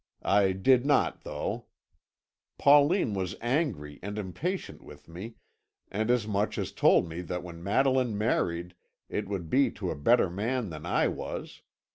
I 0.23 0.53
did 0.53 0.83
not, 0.83 1.21
though. 1.21 1.67
Pauline 2.57 3.13
was 3.13 3.35
angry 3.39 3.99
and 4.01 4.17
impatient 4.17 4.81
with 4.81 5.07
me, 5.07 5.35
and 5.91 6.09
as 6.09 6.27
much 6.27 6.57
as 6.57 6.71
told 6.71 7.07
me 7.07 7.21
that 7.21 7.43
when 7.43 7.61
Madeline 7.61 8.17
married 8.17 8.73
it 9.09 9.27
would 9.27 9.47
be 9.47 9.69
to 9.73 9.91
a 9.91 9.95
better 9.95 10.27
man 10.31 10.71
than 10.71 10.87
I 10.87 11.07
was. 11.07 11.61